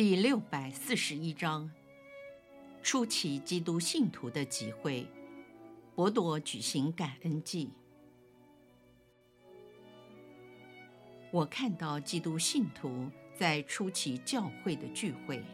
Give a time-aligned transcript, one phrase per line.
[0.00, 1.70] 第六百四十一章，
[2.82, 5.06] 初期基督信徒的集会，
[5.94, 7.68] 博多举行感恩祭。
[11.30, 15.44] 我看到基督信徒在初期教会的聚会，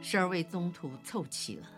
[0.00, 1.70] 十二位宗徒凑齐了，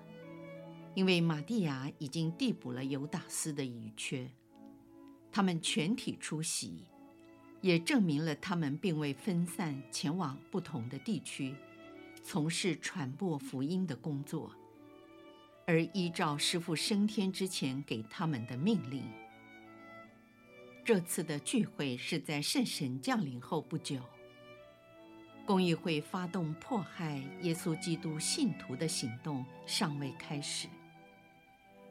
[0.95, 4.27] 因为玛蒂亚已经递补了犹达斯的遗缺，
[5.31, 6.87] 他们全体出席。
[7.65, 11.55] 也证明了他们并未分散前往不同的地区，
[12.23, 14.55] 从事传播福音的工作，
[15.67, 19.03] 而依照师父升天之前给他们的命令。
[20.84, 23.99] 这次的聚会是在圣神降临后不久，
[25.47, 30.69] 公议会发动迫害耶稣基督信徒的行动尚未开始，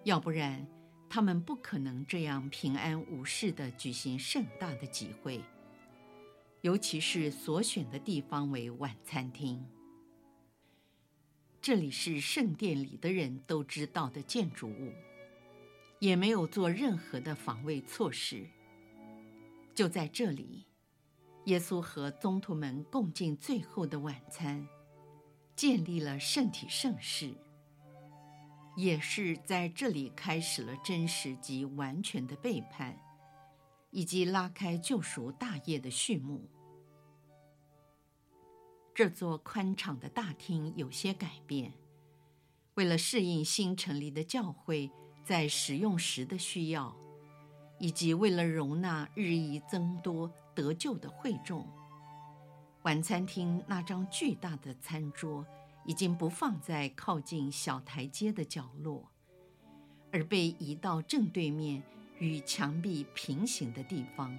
[0.03, 0.67] 要不然
[1.09, 5.41] 他们不可能这样平安无事地举行盛大的集会。
[6.63, 9.61] 尤其是所选的地方为晚餐厅，
[11.61, 14.93] 这里是圣殿里的人都知道的建筑物，
[15.99, 18.47] 也没有做任何的防卫措施。
[19.75, 20.65] 就在这里，
[21.47, 24.65] 耶稣和宗徒们共进最后的晚餐，
[25.57, 27.33] 建立了圣体圣事，
[28.77, 32.97] 也是在这里开始了真实及完全的背叛。
[33.95, 36.49] 以及拉开救赎大业的序幕。
[38.95, 41.73] 这座宽敞的大厅有些改变，
[42.75, 44.91] 为了适应新成立的教会
[45.23, 46.95] 在使用时的需要，
[47.79, 51.67] 以及为了容纳日益增多得救的会众，
[52.83, 55.43] 晚餐厅那张巨大的餐桌
[55.85, 59.09] 已经不放在靠近小台阶的角落，
[60.11, 61.83] 而被移到正对面。
[62.19, 64.33] 与墙壁平行的地方，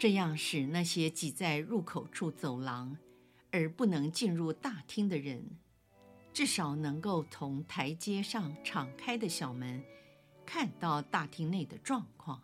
[0.00, 2.96] 这样使那些挤在入口处走廊
[3.50, 5.44] 而不能进入大厅的人，
[6.32, 9.84] 至少能够从台阶上敞开的小门
[10.46, 12.40] 看到大厅内的状况。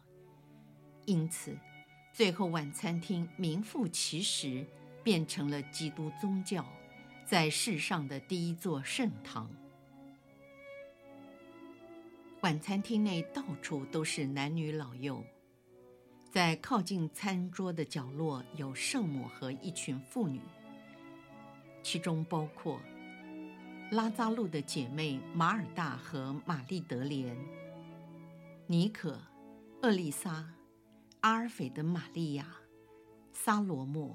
[1.06, 1.56] 因此，
[2.12, 4.66] 最后晚餐厅名副其实
[5.02, 6.62] 变成了基督宗教
[7.24, 9.50] 在世上的第一座圣堂。
[12.42, 15.24] 晚餐厅内到处都是男女老幼，
[16.30, 20.40] 在靠近餐桌的角落有圣母和一群妇女，
[21.82, 22.78] 其中包括
[23.90, 27.34] 拉扎路的姐妹马尔大和玛丽德莲、
[28.66, 29.18] 尼可、
[29.82, 30.46] 厄利莎、
[31.20, 32.46] 阿尔斐的玛利亚、
[33.32, 34.14] 撒罗莫、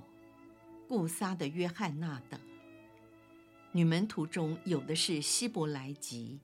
[0.88, 2.40] 顾撒的约翰娜等。
[3.72, 6.40] 女门徒中有的是希伯来籍，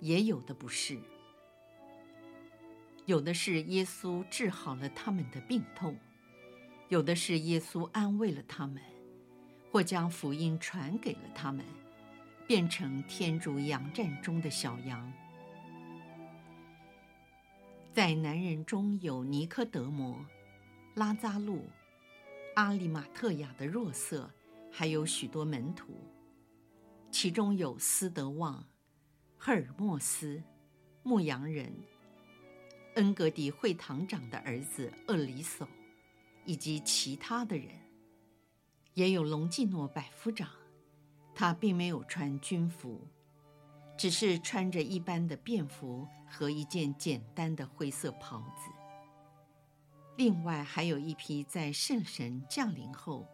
[0.00, 0.98] 也有的不是。
[3.06, 5.98] 有的是耶稣治好了他们的病痛，
[6.88, 8.80] 有的是耶稣安慰了他们，
[9.72, 11.64] 或将福音传给了他们，
[12.46, 15.12] 变成天主羊圈中的小羊。
[17.92, 20.24] 在男人中有尼科德摩、
[20.94, 21.66] 拉扎路、
[22.54, 24.30] 阿里马特亚的若瑟，
[24.70, 25.92] 还有许多门徒，
[27.10, 28.64] 其中有斯德旺、
[29.36, 30.40] 赫尔墨斯、
[31.02, 31.74] 牧羊人。
[32.94, 35.66] 恩格迪会堂长的儿子厄里叟，
[36.44, 37.68] 以及其他的人，
[38.92, 40.50] 也有隆基诺百夫长，
[41.34, 43.08] 他并没有穿军服，
[43.96, 48.70] 只是穿着一般的便服和一件简单的灰色袍子。
[50.18, 53.26] 另外还有一批在圣神降临后，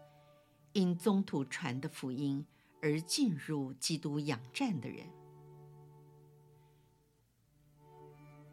[0.73, 2.47] 因宗徒传的福音
[2.81, 5.05] 而进入基督养战的人。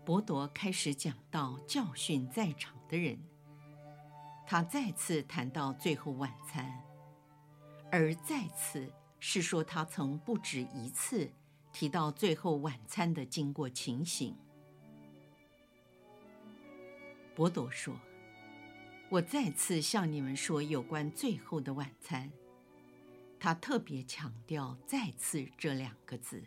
[0.06, 3.19] 伯铎开始讲道，教训在场的人。
[4.46, 6.80] 他再次谈到最后晚餐，
[7.92, 11.31] 而再次是说他曾不止一次
[11.74, 14.38] 提到最后晚餐的经过情形。
[17.34, 18.00] 伯铎说
[19.10, 22.31] ：“我再次向你们说有关最后的晚餐。”
[23.40, 26.44] 他特别强调“再次”这两个字，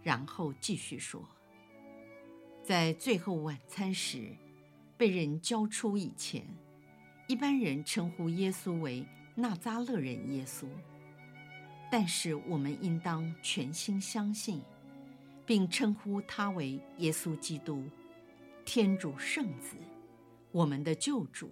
[0.00, 1.28] 然后继续说。
[2.62, 4.36] 在最后晚餐时，
[4.96, 6.46] 被人交出以前，
[7.26, 9.04] 一般人称呼耶稣为
[9.34, 10.66] 纳扎勒人耶稣，
[11.90, 14.62] 但是我们应当全心相信，
[15.44, 17.82] 并称呼他为耶稣基督，
[18.64, 19.76] 天主圣子，
[20.52, 21.50] 我们的救主。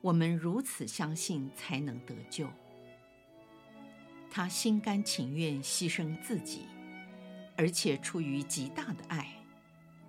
[0.00, 2.48] 我们如此相信，才能得救。
[4.30, 6.62] 他心甘情愿牺牲自己，
[7.54, 9.28] 而且出于极大的爱，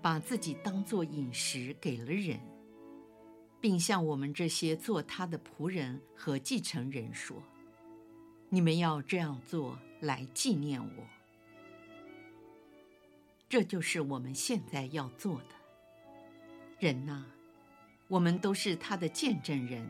[0.02, 2.40] 把自己当作饮食给了人，
[3.60, 7.42] 并向我们这些做他的仆人和继承人说
[8.50, 11.04] ：“你们要这样做来纪念我。”
[13.48, 15.56] 这就是我们现在要做的。
[16.80, 17.24] 人呐，
[18.08, 19.88] 我们都是他的见证人，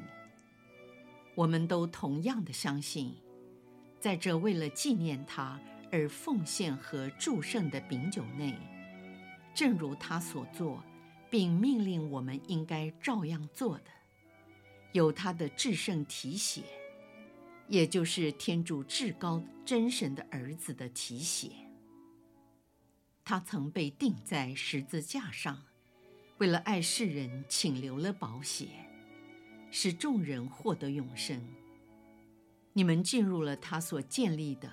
[1.35, 3.15] 我们都同样的相信。
[3.99, 5.57] 在这为了纪念他
[5.91, 8.57] 而奉献和祝圣的饼酒内，
[9.53, 10.83] 正如他所做，
[11.29, 13.91] 并命令我们应该照样做的，
[14.91, 16.63] 有他的至圣体血，
[17.67, 21.51] 也就是天主至高真神的儿子的体血。
[23.23, 25.63] 他曾被钉在十字架上，
[26.39, 28.67] 为了爱世人，请留了宝血，
[29.69, 31.41] 使众人获得永生。
[32.73, 34.71] 你们进入了他所建立的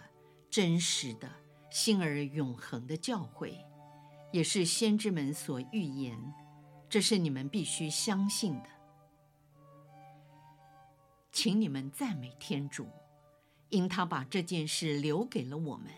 [0.48, 1.30] 真实的、
[1.70, 3.58] 新而永恒的教会，
[4.32, 6.18] 也是先知们所预言，
[6.88, 8.68] 这是你们必须相信的。
[11.32, 12.88] 请你们赞美天主，
[13.68, 15.92] 因他把这件事留给了我们，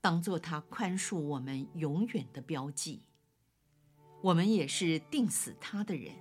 [0.00, 3.02] 当作他宽恕我们永远的标记。
[4.22, 6.14] 我们也是钉死他的人，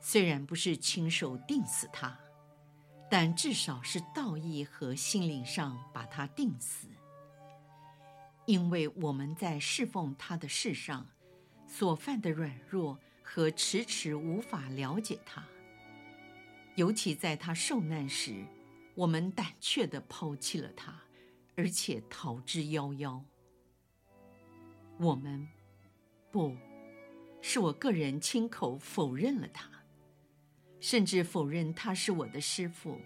[0.00, 2.18] 虽然不是亲手钉死他。
[3.10, 6.88] 但至少是道义和心灵上把他钉死，
[8.48, 11.06] 因为我们在侍奉他的事上
[11.66, 15.44] 所犯的软弱和迟迟无法了解他，
[16.74, 18.46] 尤其在他受难时，
[18.94, 20.98] 我们胆怯地抛弃了他，
[21.56, 23.22] 而且逃之夭夭。
[24.96, 25.46] 我们，
[26.30, 26.56] 不，
[27.42, 29.70] 是我个人亲口否认了他。
[30.80, 32.98] 甚至否认他是我的师父，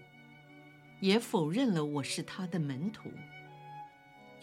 [1.01, 3.11] 也否认了我是他的门徒，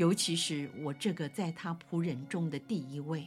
[0.01, 3.27] 尤其是我这个在他仆人中的第一位。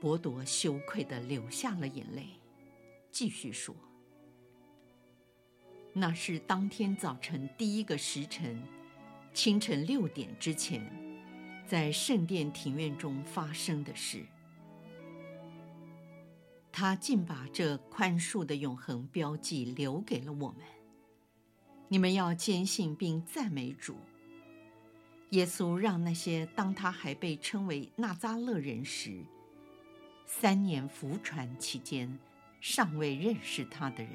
[0.00, 2.28] 伯铎羞愧地流下了眼泪，
[3.10, 3.76] 继续说
[5.92, 8.58] ：“那是当天早晨第一个时辰，
[9.34, 10.90] 清晨六点之前，
[11.66, 14.24] 在圣殿庭院中发生的事。”
[16.72, 20.60] 他竟把这宽恕的永恒标记留给了我们。
[21.88, 23.96] 你们要坚信并赞美主。
[25.30, 29.24] 耶稣让那些当他还被称为纳扎勒人时，
[30.24, 32.18] 三年服传期间
[32.60, 34.12] 尚未认识他的人，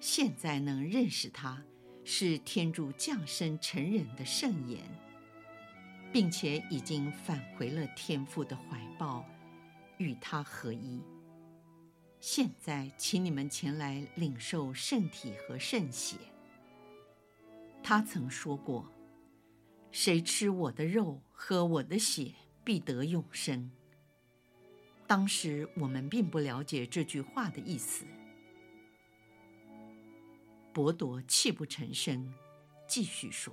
[0.00, 1.62] 现在能认识他，
[2.04, 4.82] 是天主降生成人的圣言，
[6.12, 9.24] 并且已经返回了天父的怀抱。
[9.98, 11.02] 与他合一。
[12.20, 16.16] 现在，请你们前来领受圣体和圣血。
[17.82, 18.90] 他曾说过
[19.92, 22.32] ：“谁吃我的肉，喝我的血，
[22.64, 23.70] 必得永生。”
[25.06, 28.04] 当时我们并不了解这句话的意思。
[30.72, 32.32] 伯铎泣不成声，
[32.86, 33.52] 继续说：“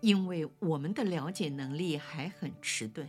[0.00, 3.08] 因为我们的了解能力还很迟钝。”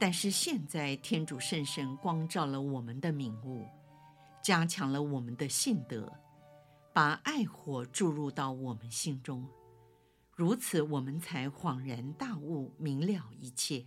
[0.00, 3.66] 但是现在，天主圣神光照了我们的明悟，
[4.42, 6.10] 加强了我们的信德，
[6.94, 9.46] 把爱火注入到我们心中，
[10.36, 13.86] 如此我们才恍然大悟，明了一切。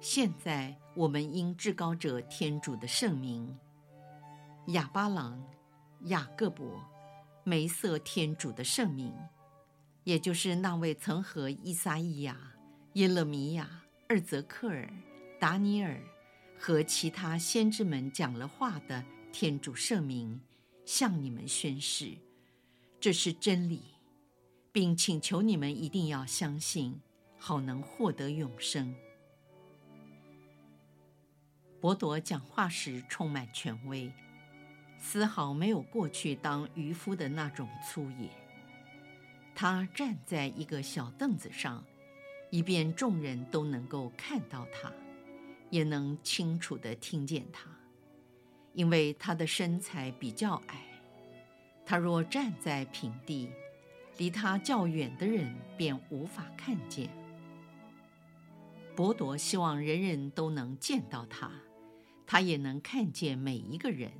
[0.00, 3.56] 现在，我们因至高者天主的圣名，
[4.68, 5.40] 亚巴郎、
[6.06, 6.84] 雅各伯、
[7.44, 9.14] 梅瑟天主的圣名，
[10.02, 12.36] 也就是那位曾和伊撒伊亚。
[12.94, 14.92] 耶勒米亚、二则克尔、
[15.38, 16.02] 达尼尔
[16.58, 20.40] 和其他先知们讲了话的天主圣名，
[20.84, 22.18] 向你们宣誓，
[23.00, 23.82] 这是真理，
[24.70, 27.00] 并请求你们一定要相信，
[27.38, 28.94] 好能获得永生。
[31.80, 34.12] 伯多讲话时充满权威，
[34.98, 38.28] 丝毫没有过去当渔夫的那种粗野。
[39.54, 41.84] 他站在一个小凳子上。
[42.52, 44.92] 以便众人都能够看到他，
[45.70, 47.70] 也能清楚地听见他，
[48.72, 50.89] 因为他的身材比较矮。
[51.84, 53.50] 他若站在平地，
[54.16, 57.10] 离他较远的人便无法看见。
[58.94, 61.50] 博多希望人人都能见到他，
[62.26, 64.12] 他也能看见每一个人。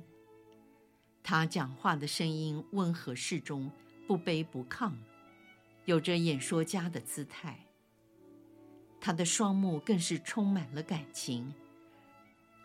[1.23, 3.71] 他讲话的声音温和适中，
[4.07, 4.91] 不卑不亢，
[5.85, 7.67] 有着演说家的姿态。
[8.99, 11.53] 他的双目更是充满了感情，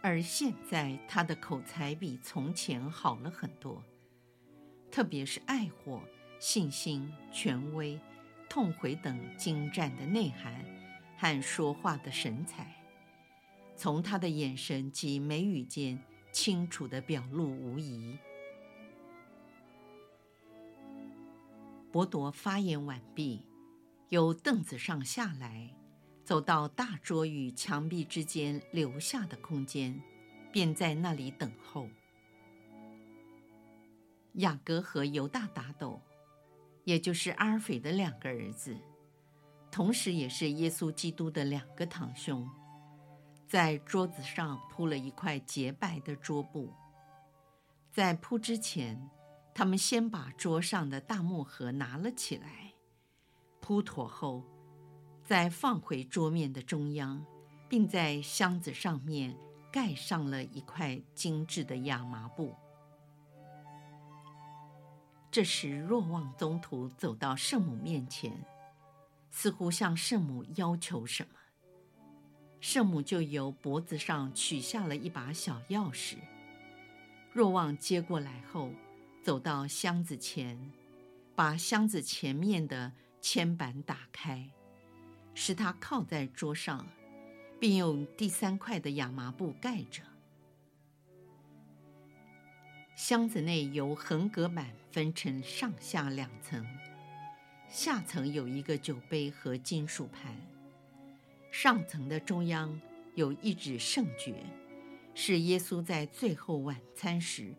[0.03, 3.83] 而现在他的口才比从前好了很多，
[4.91, 6.03] 特别是爱火、
[6.39, 8.01] 信心、权威、
[8.49, 10.65] 痛悔等精湛的内涵
[11.17, 12.75] 和说话的神采，
[13.77, 16.03] 从他的眼神及眉宇间
[16.33, 18.19] 清楚地表露无遗。
[21.93, 23.47] 伯铎发言完毕，
[24.11, 25.75] 由凳子上下来，
[26.25, 29.99] 走到大桌与墙壁之间留下的空间，
[30.53, 31.89] 便在那里等候。
[34.37, 36.01] 雅各和犹大打斗，
[36.85, 38.77] 也就是阿尔斐的两个儿子，
[39.71, 42.47] 同时也是耶稣基督的两个堂兄，
[43.49, 46.73] 在桌子上铺了一块洁白的桌布。
[47.91, 49.09] 在铺之前，
[49.55, 52.75] 他们先把桌上的大木盒拿了起来，
[53.61, 54.45] 铺妥后，
[55.25, 57.25] 再放回桌面的中央，
[57.71, 59.35] 并在箱子上面
[59.73, 62.55] 盖上了一块精致的亚麻布。
[65.37, 68.33] 这时，若望宗徒走到圣母面前，
[69.31, 71.39] 似乎向圣母要求什么，
[72.59, 76.17] 圣母就由脖子上取下了一把小钥匙。
[77.35, 78.71] 若望接过来后，
[79.23, 80.73] 走到箱子前，
[81.35, 82.91] 把箱子前面的
[83.21, 84.49] 铅板打开，
[85.35, 86.87] 使它靠在桌上，
[87.61, 90.03] 并用第三块的亚麻布盖着。
[92.97, 96.67] 箱子内由横隔板分成上下两层，
[97.69, 100.35] 下层有一个酒杯和金属盘，
[101.51, 102.81] 上层的中央
[103.15, 104.35] 有一纸圣诀，
[105.15, 107.55] 是耶稣在最后晚餐时，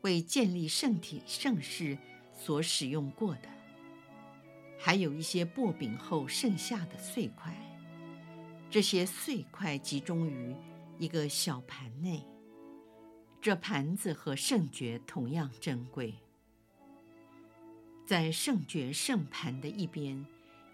[0.00, 1.96] 为建立圣体圣事
[2.36, 3.48] 所使用过的，
[4.76, 7.56] 还有一些薄饼后剩下的碎块。
[8.68, 10.52] 这些碎块集中于
[10.98, 12.26] 一个小盘内。
[13.44, 16.14] 这盘子和圣爵同样珍贵。
[18.06, 20.24] 在圣爵圣盘的一边，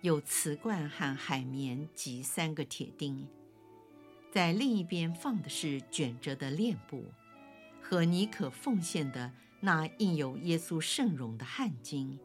[0.02, 3.26] 有瓷罐和海绵及三个铁钉；
[4.30, 7.04] 在另一边放的是卷着的殓布。
[7.82, 12.16] 和你可奉献的那印有耶稣圣容的汗巾，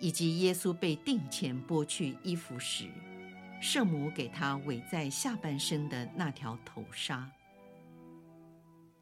[0.00, 2.88] 以及耶稣被钉前剥去衣服时，
[3.60, 7.30] 圣母给他围在下半身的那条头纱。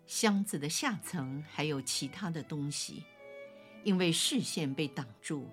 [0.07, 3.05] 箱子的下层还有其他的东西，
[3.83, 5.49] 因为视线被挡住，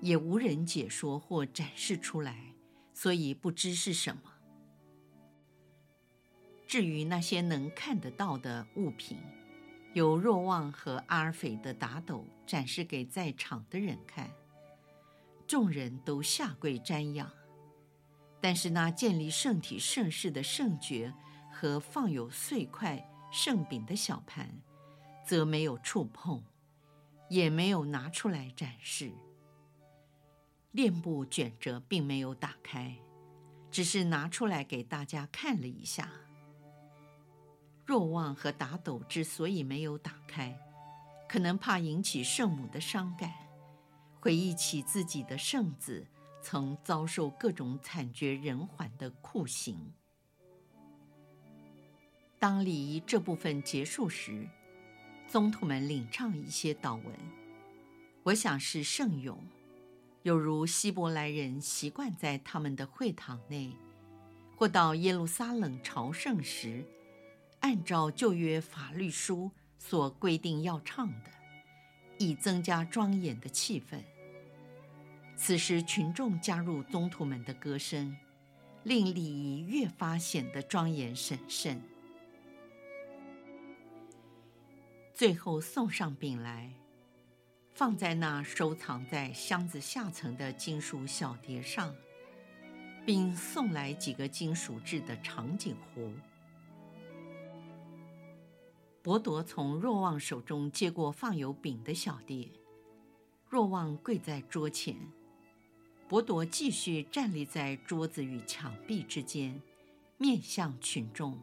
[0.00, 2.52] 也无人解说或展示出来，
[2.92, 4.22] 所以不知是什么。
[6.66, 9.18] 至于那些能看得到的物品，
[9.94, 14.28] 由若望和阿尔斐的打斗展示给在场的人看，
[15.46, 17.30] 众人都下跪瞻仰。
[18.40, 21.14] 但是那建立圣体圣事的圣爵
[21.52, 24.48] 和放有碎块圣饼的小盘，
[25.24, 26.42] 则没有触碰，
[27.28, 29.12] 也没有拿出来展示。
[30.72, 32.96] 殓布卷着，并没有打开，
[33.70, 36.10] 只是拿出来给大家看了一下。
[37.84, 40.58] 若望和打斗之所以没有打开，
[41.28, 43.32] 可能怕引起圣母的伤感，
[44.20, 46.06] 回忆起自己的圣子
[46.42, 49.92] 曾遭受各种惨绝人寰的酷刑。
[52.38, 54.46] 当礼仪这部分结束时，
[55.26, 57.04] 宗徒们领唱一些祷文，
[58.22, 59.42] 我想是圣咏，
[60.22, 63.72] 有如希伯来人习惯在他们的会堂内，
[64.54, 66.84] 或到耶路撒冷朝圣时。
[67.60, 71.30] 按照旧约法律书所规定要唱的，
[72.18, 73.98] 以增加庄严的气氛。
[75.34, 78.14] 此时群众加入宗徒们的歌声，
[78.84, 81.80] 令礼仪越发显得庄严神圣。
[85.16, 86.70] 最后送上饼来，
[87.72, 91.96] 放在那收藏在箱子下层的金属小碟上，
[93.06, 96.12] 并送来几个金属制的长颈壶。
[99.00, 102.50] 伯铎从若望手中接过放有饼的小碟，
[103.48, 104.94] 若望跪在桌前，
[106.06, 109.62] 伯铎继续站立在桌子与墙壁之间，
[110.18, 111.38] 面向群众，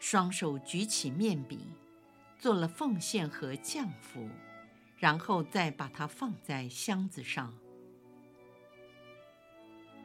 [0.00, 1.60] 双手举起面饼，
[2.38, 4.28] 做了奉献和降服，
[4.96, 7.52] 然后再把它放在箱子上。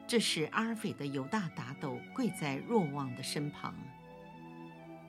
[0.06, 3.74] 这时，阿尔斐的犹大打斗跪在若望的身旁。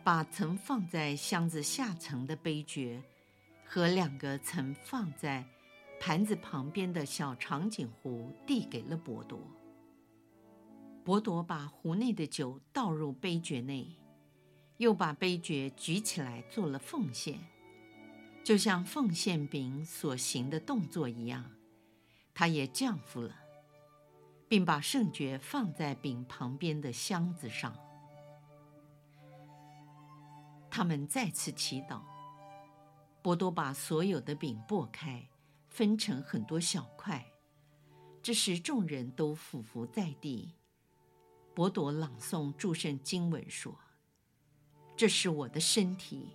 [0.03, 3.01] 把曾放在箱子下层的杯爵
[3.65, 5.43] 和两个曾放在
[5.99, 9.39] 盘子旁边的小长颈壶递给了伯多。
[11.03, 13.87] 伯多把壶内的酒倒入杯爵内，
[14.77, 17.39] 又把杯爵举起来做了奉献，
[18.43, 21.51] 就像奉献饼所行的动作一样。
[22.33, 23.35] 他也降服了，
[24.47, 27.73] 并把圣爵放在饼旁边的箱子上。
[30.69, 32.01] 他们再次祈祷。
[33.21, 35.27] 伯多把所有的饼拨开，
[35.69, 37.25] 分成很多小块。
[38.21, 40.53] 这时众人都俯伏在地。
[41.55, 43.79] 伯多朗诵祝圣经文说
[44.95, 46.29] ：“这是我的身体，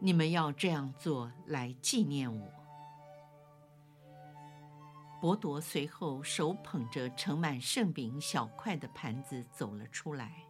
[0.00, 2.52] 你们要这样做来纪念我。”
[5.20, 10.42] 伯多随后手捧着盛满圣饼小块的盘子走了出来。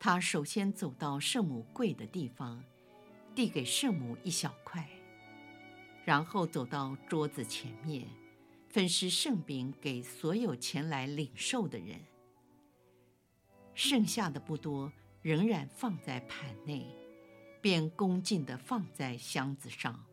[0.00, 2.64] 他首先走到圣母跪的地方，
[3.34, 4.88] 递给圣母一小块，
[6.04, 8.08] 然后走到桌子前面，
[8.70, 12.00] 分施圣饼给所有前来领受的人。
[13.74, 14.90] 剩下的不多，
[15.22, 16.84] 仍然放在盘内，
[17.60, 20.04] 便恭敬地放在箱子上。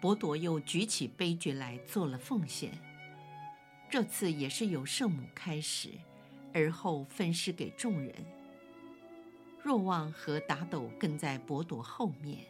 [0.00, 2.76] 伯多又举起杯爵来做了奉献，
[3.88, 5.90] 这次也是由圣母开始，
[6.52, 8.12] 而后分施给众人。
[9.62, 12.44] 若望和达斗跟在伯多后面，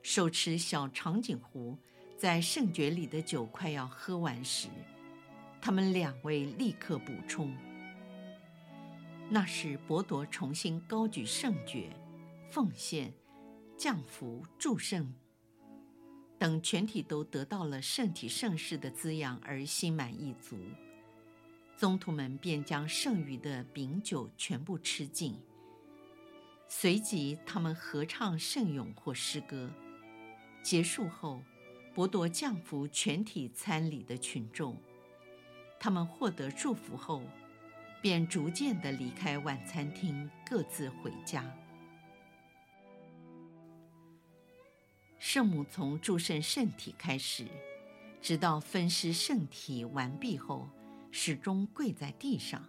[0.00, 1.76] 手持小长颈壶，
[2.16, 4.68] 在圣爵里的酒快要喝完时。
[5.60, 7.54] 他们两位立刻补充。
[9.32, 11.96] 那时，伯多重新高举圣爵，
[12.50, 13.14] 奉献、
[13.76, 15.14] 降福、祝圣
[16.36, 20.58] 等全体都得到了圣体圣事的滋养，而心满意足。
[21.76, 25.38] 宗徒们便将剩余的饼酒全部吃尽。
[26.66, 29.70] 随即，他们合唱圣咏或诗歌。
[30.60, 31.40] 结束后，
[31.94, 34.76] 伯多降福全体参礼的群众。
[35.78, 37.22] 他们获得祝福后，
[38.02, 41.44] 便逐渐地离开晚餐厅，各自回家。
[45.18, 47.46] 圣母从祝圣圣体开始，
[48.22, 50.68] 直到分尸圣体完毕后，
[51.10, 52.64] 始终跪在地上。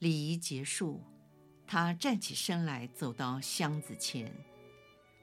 [0.00, 1.00] 礼仪结束，
[1.66, 4.30] 她站起身来，走到箱子前，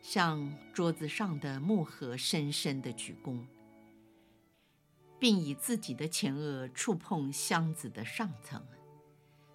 [0.01, 3.45] 向桌子上的木盒深深地鞠躬。
[5.21, 8.65] 并以自己的前额触碰箱子的上层，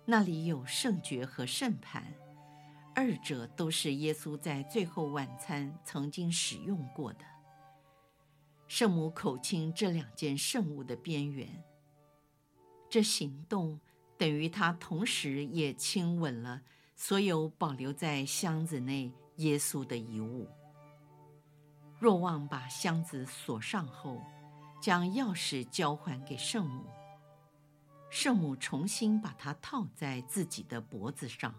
[0.05, 2.15] 那里有圣爵和圣盘，
[2.95, 7.25] 二者都是耶稣在最后晚餐曾经使用过的。
[8.69, 11.65] 圣母口亲这两件圣物的边缘，
[12.89, 13.81] 这行动
[14.17, 16.63] 等于他同时也亲吻了
[16.95, 20.49] 所有保留在箱子内耶稣的遗物。
[21.99, 24.23] 若望把箱子锁上后，
[24.87, 26.85] 将钥匙交还给圣母，
[28.09, 31.53] 圣母重新把它套在自己的脖子上。